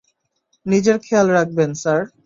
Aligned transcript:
নিজের 0.65 0.97
খেয়াল 0.99 1.27
রাখবেন, 1.29 1.69
স্যার। 1.73 2.01